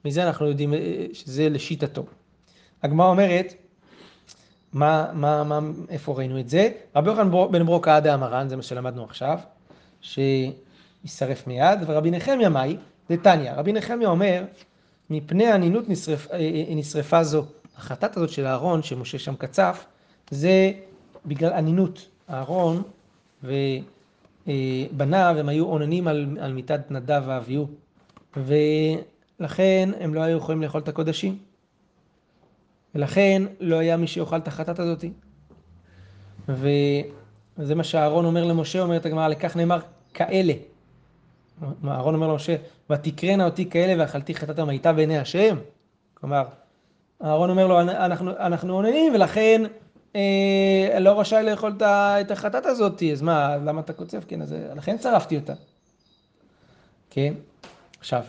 [0.06, 2.06] מזה אנחנו יודעים אה, שזה לשיטתו.
[2.84, 3.54] הגמרא אומרת,
[4.73, 6.69] מה, מה, מה, איפה ראינו את זה?
[6.95, 9.39] רבי יוחנן בן ברוקה עדה המרן, זה מה שלמדנו עכשיו,
[10.02, 12.78] שישרף מיד, ורבי נחמיה מאי?
[13.10, 13.52] דתניא.
[13.52, 14.43] רבי נחמיה אומר,
[15.09, 17.45] מפני אנינות נשרף, אה, אה, נשרפה זו.
[17.77, 19.85] החטאת הזאת של אהרון, שמשה שם קצף,
[20.29, 20.71] זה
[21.25, 22.07] בגלל אנינות.
[22.29, 22.83] אהרון
[23.43, 27.67] ובניו הם היו אוננים על, על מיטת נדב ואביהו,
[28.37, 31.37] ולכן הם לא היו יכולים לאכול את הקודשים.
[32.95, 35.05] ולכן לא היה מי שיאכל את החטאת הזאת.
[36.49, 39.79] וזה מה שאהרון אומר למשה, אומרת הגמרא, לכך נאמר
[40.13, 40.53] כאלה.
[41.87, 42.55] אהרון אומר למשה,
[42.89, 45.57] ותקרנה אותי כאלה ואכלתי חטאת המיטה בעיני השם.
[46.13, 46.43] כלומר,
[47.23, 49.61] אהרון אומר לו, אנחנו, עוננים ולכן
[50.15, 54.23] אה, לא רשאי לאכול את החטאת הזאת, אז מה, למה אתה קוצב?
[54.27, 55.53] כן, אז לכן צרפתי אותה.
[57.09, 57.33] כן,
[57.99, 58.23] עכשיו,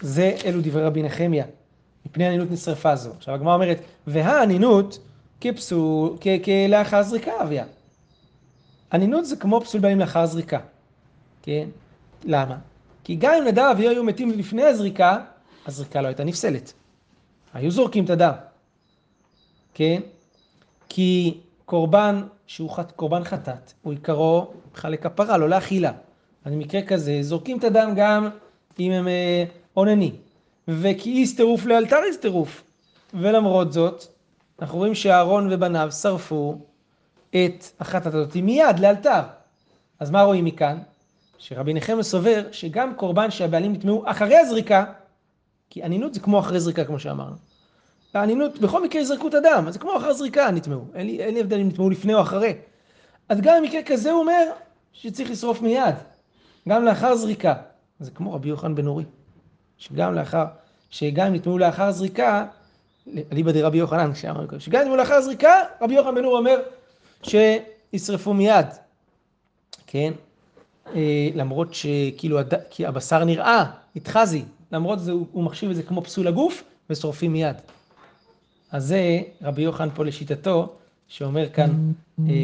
[0.00, 1.44] זה אלו דברי רבי נחמיה,
[2.06, 3.10] מפני אנינות נשרפה זו.
[3.16, 4.98] עכשיו הגמרא אומרת, והאנינות
[5.40, 7.64] כפסול, כלאחר זריקה אביה.
[8.92, 10.60] אנינות זה כמו פסול בנים לאחר זריקה,
[11.42, 11.68] כן?
[12.26, 12.56] למה?
[13.04, 15.18] כי גם אם נדב ואביהו היו מתים לפני הזריקה,
[15.66, 16.72] הזריקה לא הייתה נפסלת.
[17.54, 18.32] היו זורקים את הדם,
[19.74, 20.00] כן?
[20.88, 25.92] כי קורבן שהוא חט, קורבן חטאת, הוא עיקרו בכלל לכפרה, לא לאכילה.
[26.44, 28.28] אז במקרה כזה, זורקים את הדם גם
[28.78, 29.44] אם הם אה,
[29.76, 30.14] אוננים.
[30.68, 32.62] וכי איס טירוף לאלתר איס טירוף.
[33.14, 34.04] ולמרות זאת,
[34.60, 36.58] אנחנו רואים שאהרון ובניו שרפו
[37.30, 39.20] את החטאת הזאת מיד, לאלתר.
[40.00, 40.78] אז מה רואים מכאן?
[41.38, 44.84] שרבי נחמיה סובר שגם קורבן שהבעלים נטמעו אחרי הזריקה,
[45.70, 47.36] כי אנינות זה כמו אחרי זריקה, כמו שאמרנו.
[48.14, 50.84] האנינות, בכל מקרה יזרקו את הדם, אז זה כמו אחרי זריקה נטמעו.
[50.94, 52.54] אין אין לי הבדל אם נטמעו לפני או אחרי.
[53.28, 54.50] אז גם במקרה כזה הוא אומר
[54.92, 55.94] שצריך לשרוף מיד,
[56.68, 57.54] גם לאחר זריקה.
[58.00, 59.04] זה כמו רבי יוחנן בן אורי,
[59.78, 60.44] שגם לאחר,
[60.90, 62.46] שגם נטמעו לאחר זריקה,
[63.32, 66.60] אליבא דרבי יוחנן, שאמרנו קודם, שגם נטמעו לאחר זריקה, רבי יוחנן בן אורי אומר
[67.22, 68.66] שישרפו מיד,
[69.86, 70.12] כן?
[70.94, 72.38] אה, למרות שכאילו.
[72.70, 73.64] כי הבשר נראה,
[73.96, 77.56] התחזי, למרות זה הוא, מחשיב את זה כמו פסול הגוף, ושורפים מיד.
[78.70, 80.72] אז זה רבי יוחנן פה לשיטתו,
[81.08, 81.92] שאומר כאן
[82.28, 82.34] אה,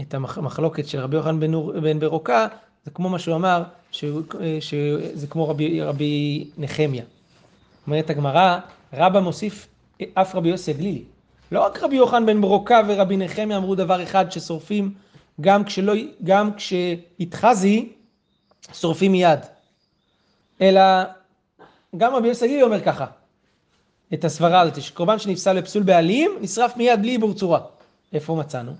[0.00, 2.46] את המחלוקת של רבי יוחנן בן, בן ברוקה,
[2.84, 3.62] זה כמו מה שהוא אמר,
[4.02, 7.04] אה, שזה כמו רבי, רבי נחמיה.
[7.86, 8.58] אומרת הגמרא,
[8.92, 9.68] רבא מוסיף
[10.14, 11.02] אף רבי יוסי הגלילי.
[11.52, 14.94] לא רק רבי יוחנן בן ברוקה ורבי נחמיה אמרו דבר אחד, ששורפים
[15.40, 15.92] גם, כשלא,
[16.24, 17.88] גם כשהתחזי,
[18.72, 19.38] שורפים מיד.
[20.60, 20.82] אלא
[21.96, 23.06] גם רבי הגלילי אומר ככה,
[24.14, 27.60] את הסברה הזאת, שקורבן שנפסל לפסול בעלים, נשרף מיד בלי עיבור צורה.
[28.12, 28.72] איפה מצאנו?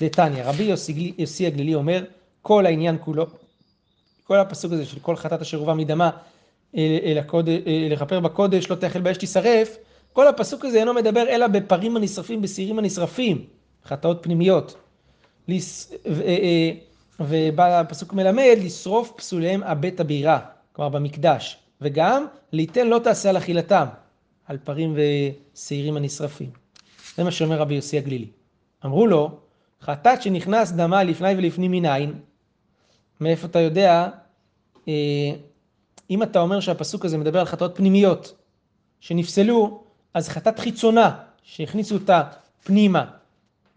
[0.00, 2.04] דתניא, רבי יוסי, יוסי הגלילי אומר,
[2.42, 3.26] כל העניין כולו,
[4.24, 6.10] כל הפסוק הזה של כל חטאת אשר הובא מדמה
[6.76, 9.76] אל, אל הקודש, לכפר בקודש, לא תאכל באש תישרף,
[10.12, 13.44] כל הפסוק הזה אינו מדבר אלא בפרים הנשרפים, בשעירים הנשרפים,
[13.84, 14.76] חטאות פנימיות.
[15.48, 16.70] לס- ו- אה,
[17.20, 17.82] אה,
[18.12, 20.40] מלמד, לשרוף פסוליהם הבית הבירה,
[20.72, 23.86] כלומר במקדש, וגם ליתן לא תעשה על אכילתם,
[24.46, 26.50] על פרים ושעירים הנשרפים.
[27.16, 28.28] זה מה שאומר רבי יוסי הגלילי.
[28.84, 29.38] אמרו לו,
[29.82, 32.12] חטאת שנכנס דמה לפני ולפנים מנין,
[33.20, 34.08] מאיפה אתה יודע,
[34.88, 35.32] אה,
[36.10, 38.34] אם אתה אומר שהפסוק הזה מדבר על חטאות פנימיות
[39.00, 42.22] שנפסלו, אז חטאת חיצונה שהכניסו אותה
[42.64, 43.04] פנימה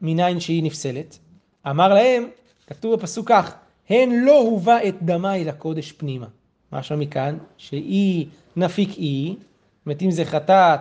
[0.01, 1.19] מנין שהיא נפסלת,
[1.67, 2.27] אמר להם,
[2.67, 3.55] כתוב בפסוק כך,
[3.89, 6.27] הן לא הובא את דמה אל הקודש פנימה.
[6.71, 9.35] משמע מכאן, שאי נפיק אי,
[9.85, 10.79] זאת אם זה חטאת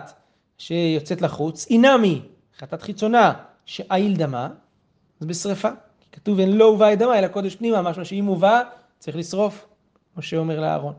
[0.57, 2.21] שיוצאת לחוץ, אינמי,
[2.57, 3.33] חטאת חיצונה
[3.65, 4.49] שאיל דמה,
[5.21, 5.69] אז בשרפה.
[6.01, 8.61] כי כתוב הן לא הובא את דמה אל הקודש פנימה, משמע שאם הובא
[8.99, 9.65] צריך לשרוף,
[10.13, 10.93] כמו שאומר לאהרון.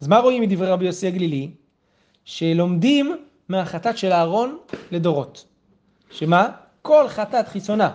[0.00, 1.50] אז מה רואים מדברי רבי יוסי הגלילי?
[2.24, 3.16] שלומדים
[3.48, 4.58] מהחטאת של אהרון
[4.90, 5.44] לדורות.
[6.10, 6.48] שמה?
[6.82, 7.90] כל חטאת חיצונה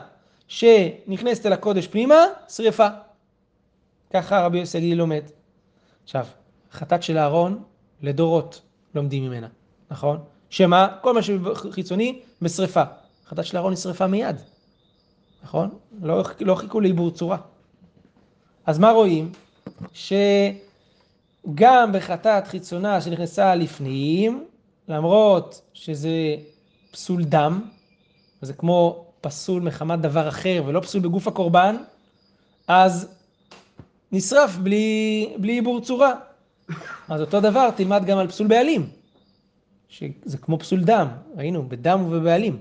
[0.48, 2.88] שנכנסת אל הקודש פנימה, שרפה.
[4.14, 5.24] ככה רבי יוסי הגלילי לומד.
[6.04, 6.26] עכשיו,
[6.72, 7.64] חטאת של אהרון
[8.02, 8.62] לדורות
[8.96, 9.48] לומדים ממנה,
[9.92, 10.20] נכון?
[10.50, 10.88] שמה?
[11.02, 12.84] כל מה שחיצוני בשרפה.
[13.28, 14.36] חטאת של אהרון היא שרפה מיד,
[15.44, 15.70] נכון?
[16.02, 17.38] לא, לא חיכו לעיבור צורה.
[18.66, 19.32] אז מה רואים?
[19.94, 24.46] שגם בחטאת חיצונה שנכנסה לפנים,
[24.88, 26.36] למרות שזה
[26.92, 27.62] פסול דם,
[28.42, 31.76] זה כמו פסול מחמת דבר אחר ולא פסול בגוף הקורבן,
[32.68, 33.08] אז
[34.12, 36.14] נשרף בלי, בלי עיבור צורה.
[37.10, 38.90] אז אותו דבר תלמד גם על פסול בעלים,
[39.90, 42.58] שזה כמו פסול דם, ראינו, בדם ובבעלים,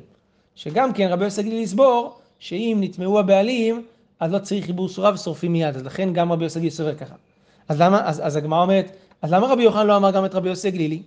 [0.54, 3.82] שגם כן רבי יוסי גלילי לסבור, שאם נטמעו הבעלים,
[4.20, 7.14] אז לא צריך עיבור צורה ושורפים מיד, אז לכן גם רבי יוסי גלילי סובר ככה.
[7.68, 10.48] אז למה, אז, אז הגמרא אומרת, אז למה רבי יוחנן לא אמר גם את רבי
[10.48, 11.02] יוסי גלילי?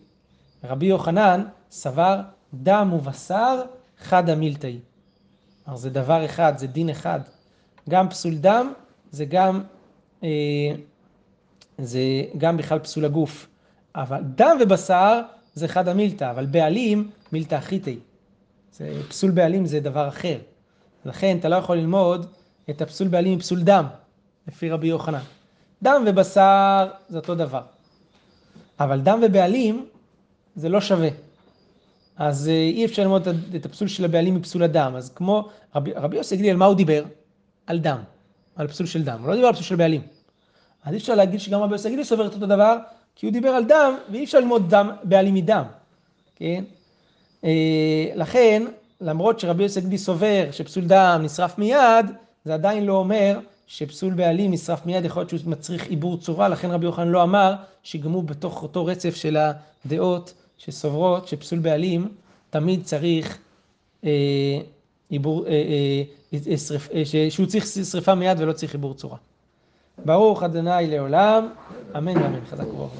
[0.63, 2.21] רבי יוחנן סבר
[2.53, 3.61] דם ובשר
[3.99, 4.79] חד המילתאי.
[5.69, 7.19] כלומר זה דבר אחד, זה דין אחד.
[7.89, 8.73] גם פסול דם
[9.11, 9.61] זה גם,
[10.23, 10.29] אה,
[11.77, 11.99] זה
[12.37, 13.47] גם בכלל פסול הגוף.
[13.95, 15.21] אבל דם ובשר
[15.53, 17.99] זה חד המילתא, אבל בעלים מילתא אחיתי.
[18.73, 20.37] זה, פסול בעלים זה דבר אחר.
[21.05, 22.25] לכן אתה לא יכול ללמוד
[22.69, 23.85] את הפסול בעלים מפסול דם,
[24.47, 25.23] לפי רבי יוחנן.
[25.83, 27.61] דם ובשר זה אותו דבר.
[28.79, 29.87] אבל דם ובעלים
[30.55, 31.09] זה לא שווה.
[32.19, 34.93] אז אה, אי אפשר ללמוד את- הפסול של הבעלים מפסול הדם.
[34.97, 37.03] אז כמו רבי, רבי יוסי על מה הוא דיבר?
[37.67, 37.97] על דם,
[38.55, 39.17] על פסול של דם.
[39.21, 40.01] הוא לא דיבר על פסול של בעלים.
[40.83, 42.77] אז אי אפשר להגיד שגם רבי יוסי גלילי סובר את אותו דבר,
[43.15, 45.63] כי הוא דיבר על דם, ואי אפשר ללמוד דם, בעלים מדם.
[46.35, 46.63] כן?
[47.43, 48.63] אה, לכן,
[49.01, 52.05] למרות שרבי יוסי גלילי סובר שפסול דם נשרף מיד,
[52.45, 56.71] זה עדיין לא אומר שפסול בעלים נשרף מיד, יכול להיות שהוא מצריך עיבור צורה, לכן
[56.71, 57.55] רבי יוחנן לא אמר
[58.03, 59.37] הוא בתוך אותו רצף של
[59.85, 62.07] הדעות שסוברות שפסול בעלים
[62.49, 63.37] תמיד צריך
[64.03, 64.09] אה,
[65.09, 66.03] עיבור, אה, אה,
[66.51, 69.17] אה, שרפ, אה, שהוא צריך שרפה מיד ולא צריך עיבור צורה.
[70.05, 71.49] ברוך אדוני לעולם,
[71.97, 72.93] אמן ואמן, חזק וברוך.